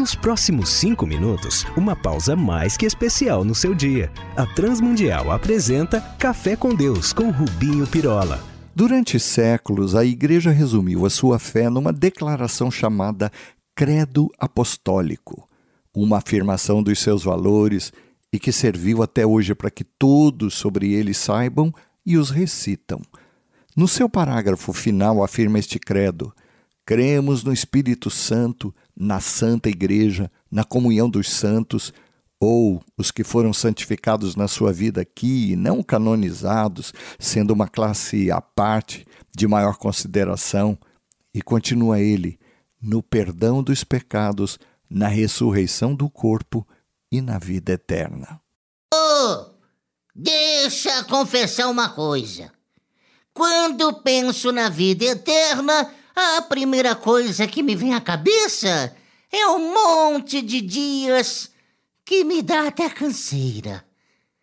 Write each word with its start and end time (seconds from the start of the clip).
Nos 0.00 0.14
próximos 0.14 0.70
cinco 0.70 1.06
minutos, 1.06 1.66
uma 1.76 1.94
pausa 1.94 2.34
mais 2.34 2.74
que 2.74 2.86
especial 2.86 3.44
no 3.44 3.54
seu 3.54 3.74
dia. 3.74 4.10
A 4.34 4.46
Transmundial 4.46 5.30
apresenta 5.30 6.00
Café 6.18 6.56
com 6.56 6.74
Deus 6.74 7.12
com 7.12 7.28
Rubinho 7.30 7.86
Pirola. 7.86 8.42
Durante 8.74 9.20
séculos, 9.20 9.94
a 9.94 10.02
Igreja 10.02 10.50
resumiu 10.52 11.04
a 11.04 11.10
sua 11.10 11.38
fé 11.38 11.68
numa 11.68 11.92
declaração 11.92 12.70
chamada 12.70 13.30
Credo 13.74 14.30
Apostólico, 14.38 15.46
uma 15.94 16.16
afirmação 16.16 16.82
dos 16.82 16.98
seus 16.98 17.22
valores 17.22 17.92
e 18.32 18.38
que 18.38 18.52
serviu 18.52 19.02
até 19.02 19.26
hoje 19.26 19.54
para 19.54 19.70
que 19.70 19.84
todos 19.84 20.54
sobre 20.54 20.94
eles 20.94 21.18
saibam 21.18 21.70
e 22.06 22.16
os 22.16 22.30
recitam. 22.30 23.02
No 23.76 23.86
seu 23.86 24.08
parágrafo 24.08 24.72
final 24.72 25.22
afirma 25.22 25.58
este 25.58 25.78
credo: 25.78 26.32
Cremos 26.90 27.44
no 27.44 27.52
Espírito 27.52 28.10
Santo, 28.10 28.74
na 28.96 29.20
Santa 29.20 29.68
Igreja, 29.68 30.28
na 30.50 30.64
comunhão 30.64 31.08
dos 31.08 31.30
santos, 31.30 31.92
ou 32.40 32.82
os 32.98 33.12
que 33.12 33.22
foram 33.22 33.52
santificados 33.52 34.34
na 34.34 34.48
sua 34.48 34.72
vida 34.72 35.00
aqui 35.00 35.52
e 35.52 35.56
não 35.56 35.84
canonizados, 35.84 36.92
sendo 37.16 37.52
uma 37.52 37.68
classe 37.68 38.28
à 38.32 38.40
parte, 38.40 39.06
de 39.32 39.46
maior 39.46 39.76
consideração, 39.76 40.76
e 41.32 41.40
continua 41.40 42.00
ele, 42.00 42.40
no 42.82 43.04
perdão 43.04 43.62
dos 43.62 43.84
pecados, 43.84 44.58
na 44.90 45.06
ressurreição 45.06 45.94
do 45.94 46.10
corpo 46.10 46.66
e 47.08 47.20
na 47.20 47.38
vida 47.38 47.70
eterna. 47.70 48.40
Oh, 48.92 49.44
deixa 50.12 51.04
confessar 51.04 51.68
uma 51.68 51.90
coisa. 51.90 52.50
Quando 53.32 54.02
penso 54.02 54.50
na 54.50 54.68
vida 54.68 55.04
eterna, 55.04 55.99
a 56.14 56.42
primeira 56.42 56.94
coisa 56.94 57.46
que 57.46 57.62
me 57.62 57.74
vem 57.74 57.94
à 57.94 58.00
cabeça 58.00 58.94
é 59.32 59.46
um 59.46 59.72
monte 59.72 60.42
de 60.42 60.60
dias 60.60 61.50
que 62.04 62.24
me 62.24 62.42
dá 62.42 62.66
até 62.66 62.88
canseira. 62.88 63.84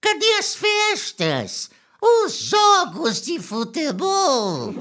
Cadê 0.00 0.32
as 0.34 0.54
festas? 0.54 1.70
Os 2.00 2.32
jogos 2.32 3.20
de 3.20 3.40
futebol? 3.40 4.72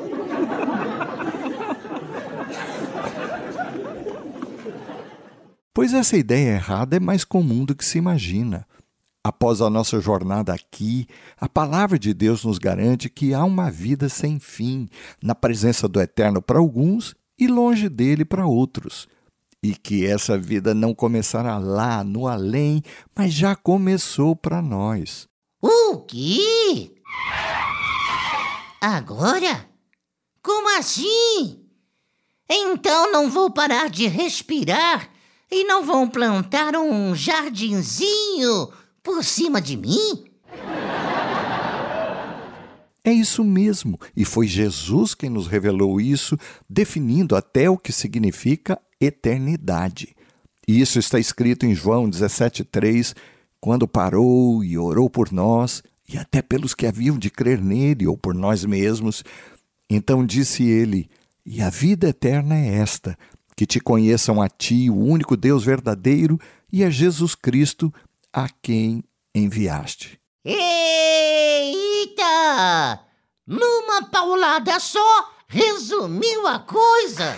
Pois 5.74 5.94
essa 5.94 6.18
ideia 6.18 6.56
errada 6.56 6.98
é 6.98 7.00
mais 7.00 7.24
comum 7.24 7.66
do 7.66 7.76
que 7.76 7.86
se 7.86 7.98
imagina. 7.98 8.68
Após 9.28 9.60
a 9.60 9.70
nossa 9.70 10.00
jornada 10.00 10.54
aqui, 10.54 11.06
a 11.38 11.50
palavra 11.50 12.00
de 12.00 12.14
Deus 12.14 12.46
nos 12.46 12.58
garante 12.58 13.10
que 13.10 13.34
há 13.34 13.44
uma 13.44 13.70
vida 13.70 14.08
sem 14.08 14.40
fim, 14.40 14.88
na 15.22 15.36
presença 15.36 15.86
do 15.86 16.00
Eterno 16.00 16.42
para 16.42 16.60
alguns 16.60 17.14
e 17.38 17.46
longe 17.46 17.90
dele 17.90 18.24
para 18.24 18.48
outros. 18.48 19.06
E 19.62 19.76
que 19.76 20.06
essa 20.06 20.38
vida 20.38 20.74
não 20.74 20.96
começará 20.96 21.58
lá, 21.58 22.06
no 22.06 22.26
além, 22.26 22.82
mas 23.14 23.34
já 23.34 23.54
começou 23.54 24.34
para 24.34 24.62
nós. 24.62 25.28
O 25.62 25.98
quê? 26.08 26.96
Agora? 28.80 29.70
Como 30.42 30.80
assim? 30.80 31.66
Então 32.50 33.12
não 33.12 33.30
vou 33.30 33.52
parar 33.52 33.90
de 33.90 34.08
respirar 34.08 35.10
e 35.52 35.66
não 35.66 35.84
vão 35.84 36.08
plantar 36.08 36.78
um 36.78 37.14
jardinzinho 37.14 38.72
por 39.08 39.24
cima 39.24 39.62
de 39.62 39.78
mim? 39.78 40.26
É 43.06 43.14
isso 43.14 43.42
mesmo, 43.42 43.98
e 44.14 44.26
foi 44.26 44.46
Jesus 44.48 45.16
quem 45.16 45.30
nos 45.30 45.48
revelou 45.48 46.02
isso, 46.02 46.38
definindo 46.70 47.34
até 47.38 47.70
o 47.70 47.78
que 47.78 47.94
significa 47.94 48.78
eternidade. 49.00 50.14
E 50.68 50.82
isso 50.82 51.00
está 51.00 51.18
escrito 51.18 51.66
em 51.66 51.74
João 51.74 52.10
17,3, 52.10 53.16
quando 53.62 53.88
parou 53.88 54.62
e 54.62 54.78
orou 54.78 55.10
por 55.10 55.32
nós, 55.32 55.82
e 56.06 56.18
até 56.18 56.42
pelos 56.42 56.74
que 56.74 56.86
haviam 56.86 57.18
de 57.18 57.30
crer 57.30 57.62
nele 57.62 58.06
ou 58.06 58.18
por 58.18 58.36
nós 58.36 58.66
mesmos. 58.66 59.24
Então 59.90 60.26
disse 60.26 60.64
ele: 60.64 61.10
E 61.46 61.62
a 61.62 61.70
vida 61.70 62.10
eterna 62.10 62.58
é 62.58 62.76
esta, 62.80 63.18
que 63.56 63.66
te 63.66 63.80
conheçam 63.80 64.42
a 64.42 64.50
ti, 64.50 64.90
o 64.90 64.98
único 64.98 65.38
Deus 65.38 65.64
verdadeiro, 65.64 66.38
e 66.70 66.84
a 66.84 66.90
Jesus 66.90 67.36
Cristo, 67.36 67.94
a 68.34 68.48
quem 68.62 69.04
enviaste. 69.34 70.20
Eita! 70.44 70.66
Numa 73.46 74.04
paulada 74.10 74.80
só, 74.80 75.32
resumiu 75.48 76.48
a 76.48 76.60
coisa. 76.60 77.38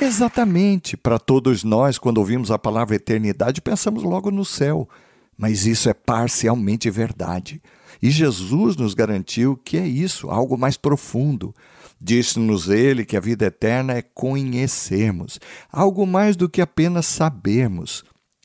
Exatamente. 0.00 0.96
Para 0.96 1.18
todos 1.18 1.64
nós, 1.64 1.98
quando 1.98 2.18
ouvimos 2.18 2.50
a 2.50 2.58
palavra 2.58 2.94
eternidade, 2.94 3.60
pensamos 3.60 4.02
logo 4.04 4.30
no 4.30 4.44
céu. 4.44 4.88
Mas 5.36 5.66
isso 5.66 5.88
é 5.88 5.94
parcialmente 5.94 6.88
verdade. 6.90 7.60
E 8.00 8.10
Jesus 8.10 8.76
nos 8.76 8.94
garantiu 8.94 9.56
que 9.56 9.76
é 9.76 9.86
isso, 9.86 10.30
algo 10.30 10.56
mais 10.56 10.76
profundo. 10.76 11.54
Disse-nos 12.00 12.68
ele 12.68 13.04
que 13.04 13.16
a 13.16 13.20
vida 13.20 13.46
eterna 13.46 13.94
é 13.94 14.02
conhecermos, 14.02 15.40
algo 15.70 16.06
mais 16.06 16.36
do 16.36 16.48
que 16.48 16.60
apenas 16.60 17.06
sabermos. 17.06 18.04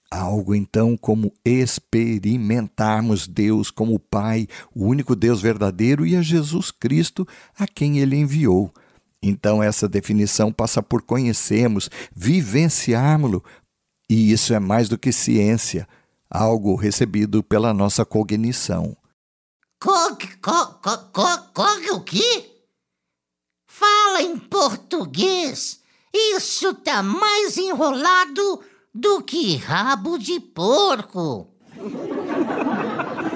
Algo 0.09 0.53
então 0.53 0.95
como 0.95 1.33
experimentarmos 1.43 3.27
Deus 3.27 3.71
como 3.71 3.97
Pai, 3.97 4.47
o 4.73 4.85
único 4.85 5.15
Deus 5.15 5.41
verdadeiro, 5.41 6.05
e 6.05 6.15
a 6.15 6.21
Jesus 6.21 6.69
Cristo, 6.69 7.27
a 7.57 7.65
quem 7.65 7.97
ele 7.97 8.15
enviou. 8.15 8.71
Então, 9.23 9.63
essa 9.63 9.87
definição 9.87 10.51
passa 10.51 10.83
por 10.83 11.01
conhecermos, 11.01 11.89
vivenciarmos-lo, 12.15 13.43
e 14.07 14.31
isso 14.31 14.53
é 14.53 14.59
mais 14.59 14.87
do 14.87 14.99
que 14.99 15.11
ciência, 15.11 15.87
algo 16.29 16.75
recebido 16.75 17.41
pela 17.41 17.73
nossa 17.73 18.05
cognição. 18.05 18.95
Cog, 19.79 20.27
cog, 20.37 20.81
cog, 20.81 21.03
cog, 21.11 21.43
cog 21.53 21.89
o 21.91 22.01
quê? 22.01 22.52
Fala 23.75 24.21
em 24.21 24.37
português. 24.37 25.79
Isso 26.13 26.75
tá 26.75 27.01
mais 27.01 27.57
enrolado 27.57 28.61
do 28.93 29.23
que 29.23 29.55
rabo 29.55 30.19
de 30.19 30.39
porco. 30.39 31.47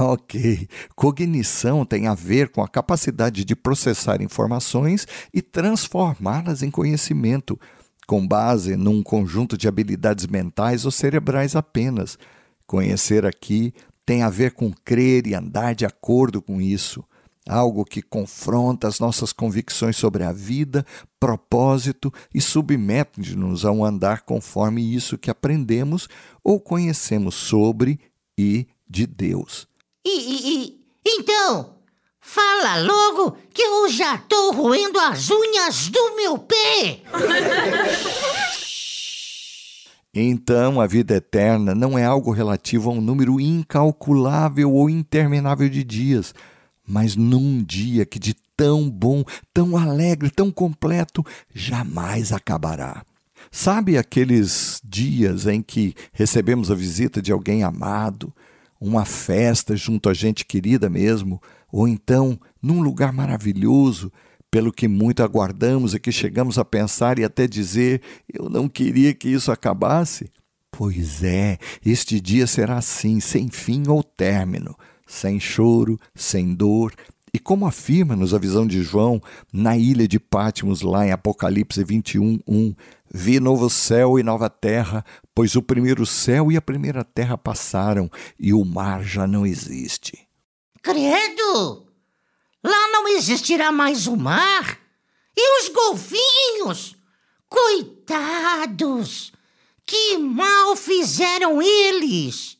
Ok. 0.00 0.68
Cognição 0.96 1.86
tem 1.86 2.08
a 2.08 2.14
ver 2.14 2.50
com 2.50 2.60
a 2.60 2.66
capacidade 2.66 3.44
de 3.44 3.54
processar 3.54 4.20
informações 4.20 5.06
e 5.32 5.40
transformá-las 5.40 6.60
em 6.60 6.72
conhecimento, 6.72 7.58
com 8.04 8.26
base 8.26 8.76
num 8.76 9.00
conjunto 9.00 9.56
de 9.56 9.68
habilidades 9.68 10.26
mentais 10.26 10.84
ou 10.84 10.90
cerebrais 10.90 11.54
apenas. 11.54 12.18
Conhecer 12.66 13.24
aqui 13.24 13.72
tem 14.04 14.24
a 14.24 14.28
ver 14.28 14.54
com 14.54 14.72
crer 14.84 15.24
e 15.24 15.34
andar 15.34 15.76
de 15.76 15.86
acordo 15.86 16.42
com 16.42 16.60
isso 16.60 17.04
algo 17.48 17.84
que 17.84 18.02
confronta 18.02 18.88
as 18.88 18.98
nossas 18.98 19.32
convicções 19.32 19.96
sobre 19.96 20.24
a 20.24 20.32
vida, 20.32 20.84
propósito 21.20 22.12
e 22.34 22.40
submete-nos 22.40 23.64
a 23.64 23.70
um 23.70 23.84
andar 23.84 24.22
conforme 24.22 24.82
isso 24.94 25.16
que 25.16 25.30
aprendemos 25.30 26.08
ou 26.42 26.60
conhecemos 26.60 27.34
sobre 27.34 28.00
e 28.36 28.66
de 28.88 29.06
Deus. 29.06 29.68
E, 30.04 30.10
e, 30.10 30.68
e 30.68 30.86
então, 31.06 31.76
fala 32.20 32.80
logo 32.82 33.36
que 33.54 33.62
eu 33.62 33.88
já 33.88 34.16
estou 34.16 34.52
roendo 34.52 34.98
as 34.98 35.30
unhas 35.30 35.88
do 35.88 36.16
meu 36.16 36.38
pé. 36.38 37.02
Então, 40.18 40.80
a 40.80 40.86
vida 40.86 41.16
eterna 41.16 41.74
não 41.74 41.98
é 41.98 42.02
algo 42.02 42.30
relativo 42.30 42.88
a 42.88 42.94
um 42.94 43.02
número 43.02 43.38
incalculável 43.38 44.72
ou 44.72 44.88
interminável 44.88 45.68
de 45.68 45.84
dias 45.84 46.32
mas 46.86 47.16
num 47.16 47.62
dia 47.62 48.06
que 48.06 48.18
de 48.18 48.34
tão 48.56 48.88
bom, 48.88 49.24
tão 49.52 49.76
alegre, 49.76 50.30
tão 50.30 50.50
completo, 50.50 51.24
jamais 51.54 52.32
acabará. 52.32 53.04
Sabe 53.50 53.98
aqueles 53.98 54.80
dias 54.82 55.46
em 55.46 55.62
que 55.62 55.94
recebemos 56.12 56.70
a 56.70 56.74
visita 56.74 57.20
de 57.20 57.32
alguém 57.32 57.62
amado, 57.62 58.32
uma 58.80 59.04
festa 59.04 59.76
junto 59.76 60.08
a 60.08 60.14
gente 60.14 60.44
querida 60.44 60.88
mesmo, 60.88 61.40
ou 61.70 61.86
então 61.86 62.38
num 62.62 62.80
lugar 62.80 63.12
maravilhoso, 63.12 64.12
pelo 64.50 64.72
que 64.72 64.88
muito 64.88 65.22
aguardamos 65.22 65.94
e 65.94 66.00
que 66.00 66.12
chegamos 66.12 66.58
a 66.58 66.64
pensar 66.64 67.18
e 67.18 67.24
até 67.24 67.46
dizer: 67.46 68.00
eu 68.32 68.48
não 68.48 68.68
queria 68.68 69.12
que 69.12 69.28
isso 69.28 69.52
acabasse? 69.52 70.30
Pois 70.70 71.22
é, 71.22 71.58
este 71.84 72.20
dia 72.20 72.46
será 72.46 72.78
assim, 72.78 73.18
sem 73.20 73.48
fim 73.48 73.84
ou 73.88 74.02
término 74.02 74.76
sem 75.06 75.38
choro, 75.38 75.98
sem 76.14 76.54
dor. 76.54 76.92
E 77.32 77.38
como 77.38 77.66
afirma-nos 77.66 78.32
a 78.34 78.38
visão 78.38 78.66
de 78.66 78.82
João 78.82 79.22
na 79.52 79.76
ilha 79.76 80.08
de 80.08 80.18
Pátimos, 80.18 80.82
lá 80.82 81.06
em 81.06 81.12
Apocalipse 81.12 81.84
21, 81.84 82.40
1, 82.46 82.74
Vi 83.12 83.38
novo 83.38 83.70
céu 83.70 84.18
e 84.18 84.22
nova 84.22 84.50
terra, 84.50 85.04
pois 85.34 85.54
o 85.54 85.62
primeiro 85.62 86.04
céu 86.04 86.50
e 86.50 86.56
a 86.56 86.62
primeira 86.62 87.04
terra 87.04 87.38
passaram 87.38 88.10
e 88.38 88.52
o 88.52 88.64
mar 88.64 89.04
já 89.04 89.26
não 89.26 89.46
existe. 89.46 90.26
Credo! 90.82 91.86
Lá 92.64 92.88
não 92.88 93.06
existirá 93.08 93.70
mais 93.70 94.06
o 94.06 94.16
mar? 94.16 94.78
E 95.36 95.60
os 95.60 95.68
golfinhos? 95.68 96.96
Coitados! 97.48 99.32
Que 99.86 100.18
mal 100.18 100.74
fizeram 100.74 101.62
eles! 101.62 102.55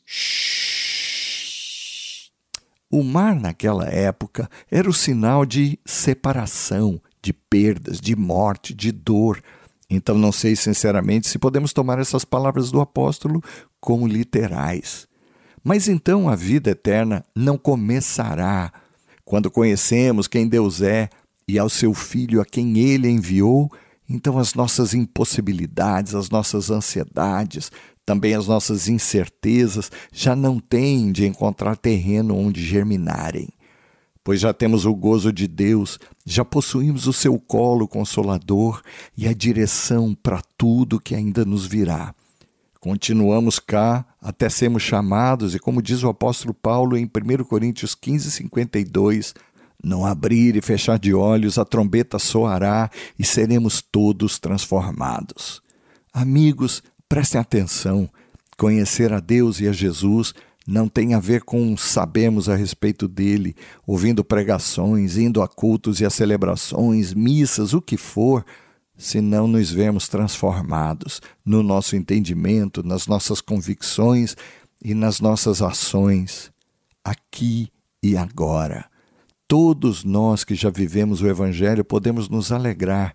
O 2.91 3.03
mar 3.03 3.35
naquela 3.35 3.87
época 3.87 4.49
era 4.71 4.89
o 4.89 4.95
sinal 4.95 5.45
de 5.45 5.79
separação, 5.85 7.01
de 7.21 7.33
perdas, 7.33 8.01
de 8.01 8.15
morte, 8.15 8.73
de 8.73 8.93
dor. 8.93 9.43
Então 9.91 10.17
não 10.17 10.31
sei 10.31 10.55
sinceramente 10.55 11.29
se 11.29 11.39
podemos 11.39 11.73
tomar 11.73 11.99
essas 11.99 12.25
palavras 12.25 12.71
do 12.71 12.81
apóstolo 12.81 13.43
como 13.81 14.07
literais. 14.07 15.09
Mas 15.65 15.89
então 15.89 16.29
a 16.29 16.37
vida 16.37 16.71
eterna 16.71 17.25
não 17.35 17.59
começará 17.59 18.73
quando 19.25 19.51
conhecemos 19.51 20.29
quem 20.29 20.49
Deus 20.49 20.81
é 20.81 21.09
e 21.49 21.59
ao 21.59 21.69
seu 21.69 21.93
Filho 21.93 22.41
a 22.41 22.45
quem 22.45 22.79
ele 22.79 23.09
enviou, 23.09 23.69
então 24.09 24.39
as 24.39 24.55
nossas 24.55 24.95
impossibilidades, 24.95 26.15
as 26.15 26.31
nossas 26.31 26.71
ansiedades, 26.71 27.73
também 28.07 28.35
as 28.35 28.47
nossas 28.47 28.89
incertezas 28.89 29.91
já 30.13 30.37
não 30.37 30.61
têm 30.61 31.11
de 31.11 31.27
encontrar 31.27 31.77
terreno 31.77 32.37
onde 32.37 32.65
germinarem. 32.65 33.49
Pois 34.23 34.41
já 34.41 34.53
temos 34.53 34.87
o 34.87 34.95
gozo 34.95 35.33
de 35.33 35.49
Deus, 35.49 35.99
já 36.25 36.45
possuímos 36.45 37.09
o 37.09 37.13
seu 37.13 37.39
colo 37.39 37.87
consolador 37.87 38.81
e 39.17 39.27
a 39.27 39.33
direção 39.33 40.15
para 40.15 40.41
tudo 40.57 41.01
que 41.01 41.15
ainda 41.15 41.45
nos 41.45 41.67
virá. 41.67 42.15
Continuamos 42.81 43.59
cá 43.59 44.07
até 44.21 44.49
sermos 44.49 44.85
chamados, 44.85 45.57
e 45.57 45.59
como 45.59 45.83
diz 45.83 46.05
o 46.05 46.09
apóstolo 46.09 46.55
Paulo 46.55 46.97
em 46.97 47.05
1 47.05 47.45
Coríntios 47.45 47.95
15, 47.97 48.31
52, 48.31 49.35
não 49.83 50.07
abrir 50.07 50.55
e 50.57 50.61
fechar 50.61 50.99
de 50.99 51.13
olhos, 51.13 51.59
a 51.59 51.65
trombeta 51.65 52.19
soará 52.19 52.89
e 53.19 53.25
seremos 53.25 53.83
todos 53.83 54.39
transformados. 54.39 55.61
Amigos, 56.13 56.83
prestem 57.09 57.41
atenção: 57.41 58.09
conhecer 58.57 59.13
a 59.13 59.21
Deus 59.21 59.61
e 59.61 59.69
a 59.69 59.73
Jesus 59.73 60.35
não 60.67 60.89
tem 60.89 61.15
a 61.15 61.21
ver 61.21 61.43
com 61.43 61.77
sabermos 61.77 62.49
a 62.49 62.57
respeito 62.57 63.07
dele, 63.07 63.55
ouvindo 63.87 64.25
pregações, 64.25 65.17
indo 65.17 65.41
a 65.41 65.47
cultos 65.47 66.01
e 66.01 66.05
a 66.05 66.11
celebrações, 66.11 67.15
missas, 67.15 67.73
o 67.73 67.81
que 67.81 67.97
for 67.97 68.45
se 68.99 69.21
não 69.21 69.47
nos 69.47 69.71
vemos 69.71 70.09
transformados 70.09 71.21
no 71.45 71.63
nosso 71.63 71.95
entendimento, 71.95 72.83
nas 72.83 73.07
nossas 73.07 73.41
convicções 73.41 74.37
e 74.83 74.95
nas 74.95 75.21
nossas 75.21 75.63
ações, 75.63 76.51
aqui 77.05 77.69
e 78.03 78.17
agora. 78.17 78.87
Todos 79.47 80.03
nós 80.03 80.43
que 80.43 80.55
já 80.55 80.71
vivemos 80.71 81.21
o 81.21 81.29
Evangelho 81.29 81.85
podemos 81.85 82.29
nos 82.29 82.51
alegrar, 82.51 83.15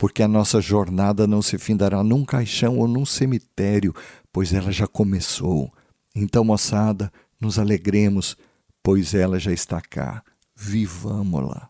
porque 0.00 0.22
a 0.22 0.28
nossa 0.28 0.62
jornada 0.62 1.26
não 1.26 1.42
se 1.42 1.58
findará 1.58 2.02
num 2.02 2.24
caixão 2.24 2.78
ou 2.78 2.88
num 2.88 3.04
cemitério, 3.04 3.94
pois 4.32 4.50
ela 4.50 4.72
já 4.72 4.86
começou. 4.86 5.70
Então, 6.16 6.42
moçada, 6.42 7.12
nos 7.38 7.58
alegremos, 7.58 8.34
pois 8.82 9.12
ela 9.12 9.38
já 9.38 9.52
está 9.52 9.78
cá. 9.78 10.22
Vivamos-la. 10.56 11.68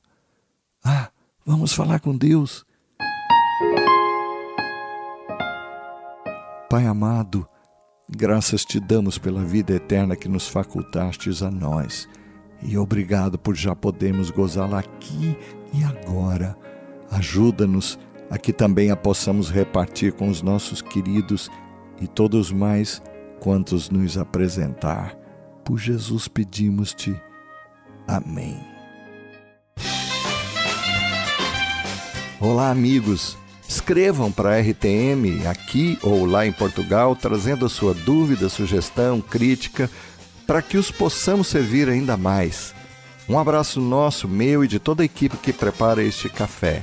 Ah, 0.84 1.10
vamos 1.44 1.72
falar 1.72 1.98
com 1.98 2.16
Deus. 2.16 2.64
Pai 6.70 6.86
amado, 6.86 7.44
graças 8.08 8.64
te 8.64 8.78
damos 8.78 9.18
pela 9.18 9.44
vida 9.44 9.72
eterna 9.72 10.14
que 10.14 10.28
nos 10.28 10.46
facultastes 10.46 11.42
a 11.42 11.50
nós. 11.50 12.08
E 12.62 12.78
obrigado 12.78 13.36
por 13.36 13.56
já 13.56 13.74
podermos 13.74 14.30
gozá-la 14.30 14.78
aqui 14.78 15.36
e 15.74 15.82
agora. 15.82 16.56
Ajuda-nos 17.10 17.98
a 18.30 18.38
que 18.38 18.52
também 18.52 18.92
a 18.92 18.96
possamos 18.96 19.50
repartir 19.50 20.12
com 20.12 20.28
os 20.28 20.40
nossos 20.40 20.80
queridos 20.80 21.50
e 22.00 22.06
todos 22.06 22.52
mais 22.52 23.02
quantos 23.40 23.90
nos 23.90 24.16
apresentar. 24.16 25.16
Por 25.64 25.78
Jesus 25.78 26.28
pedimos-te. 26.28 27.20
Amém. 28.06 28.58
Olá, 32.40 32.70
amigos. 32.70 33.36
Escrevam 33.68 34.32
para 34.32 34.56
a 34.56 34.60
RTM 34.60 35.46
aqui 35.46 35.98
ou 36.02 36.24
lá 36.24 36.46
em 36.46 36.52
Portugal, 36.52 37.14
trazendo 37.14 37.66
a 37.66 37.68
sua 37.68 37.92
dúvida, 37.92 38.48
sugestão, 38.48 39.20
crítica, 39.20 39.90
para 40.46 40.62
que 40.62 40.76
os 40.76 40.90
possamos 40.90 41.48
servir 41.48 41.88
ainda 41.88 42.16
mais. 42.16 42.74
Um 43.28 43.38
abraço 43.38 43.80
nosso, 43.80 44.26
meu 44.26 44.64
e 44.64 44.68
de 44.68 44.78
toda 44.78 45.02
a 45.02 45.04
equipe 45.04 45.36
que 45.36 45.52
prepara 45.52 46.02
este 46.02 46.28
café. 46.28 46.82